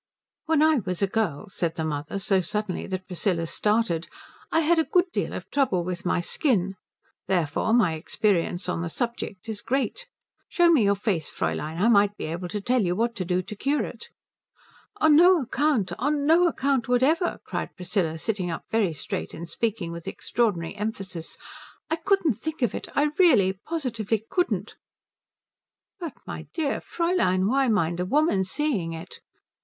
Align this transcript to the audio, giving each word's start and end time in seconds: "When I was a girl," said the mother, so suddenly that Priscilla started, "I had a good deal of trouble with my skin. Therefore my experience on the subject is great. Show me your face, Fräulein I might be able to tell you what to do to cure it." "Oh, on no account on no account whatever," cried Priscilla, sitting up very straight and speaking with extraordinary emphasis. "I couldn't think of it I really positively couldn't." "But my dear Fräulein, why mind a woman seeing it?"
"When 0.47 0.63
I 0.63 0.77
was 0.79 1.03
a 1.03 1.05
girl," 1.05 1.47
said 1.49 1.75
the 1.75 1.85
mother, 1.85 2.17
so 2.17 2.41
suddenly 2.41 2.87
that 2.87 3.05
Priscilla 3.05 3.45
started, 3.45 4.07
"I 4.51 4.61
had 4.61 4.79
a 4.79 4.83
good 4.83 5.11
deal 5.13 5.31
of 5.31 5.47
trouble 5.51 5.83
with 5.85 6.07
my 6.07 6.21
skin. 6.21 6.73
Therefore 7.27 7.71
my 7.71 7.93
experience 7.93 8.67
on 8.67 8.81
the 8.81 8.89
subject 8.89 9.47
is 9.47 9.61
great. 9.61 10.07
Show 10.49 10.71
me 10.71 10.85
your 10.85 10.95
face, 10.95 11.29
Fräulein 11.29 11.79
I 11.79 11.87
might 11.87 12.17
be 12.17 12.25
able 12.25 12.47
to 12.47 12.59
tell 12.59 12.81
you 12.81 12.95
what 12.95 13.15
to 13.17 13.23
do 13.25 13.43
to 13.43 13.55
cure 13.55 13.83
it." 13.83 14.09
"Oh, 14.99 15.05
on 15.05 15.15
no 15.17 15.39
account 15.39 15.91
on 15.99 16.25
no 16.25 16.47
account 16.47 16.87
whatever," 16.87 17.39
cried 17.45 17.75
Priscilla, 17.75 18.17
sitting 18.17 18.49
up 18.49 18.65
very 18.71 18.93
straight 18.93 19.35
and 19.35 19.47
speaking 19.47 19.91
with 19.91 20.07
extraordinary 20.07 20.75
emphasis. 20.75 21.37
"I 21.91 21.95
couldn't 21.97 22.33
think 22.33 22.63
of 22.63 22.73
it 22.73 22.87
I 22.95 23.11
really 23.19 23.53
positively 23.53 24.25
couldn't." 24.31 24.77
"But 25.99 26.13
my 26.25 26.47
dear 26.55 26.79
Fräulein, 26.79 27.47
why 27.47 27.67
mind 27.67 27.99
a 27.99 28.05
woman 28.07 28.43
seeing 28.43 28.93
it?" 28.93 29.19